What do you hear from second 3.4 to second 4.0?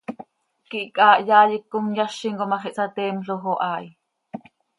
oo haa hi.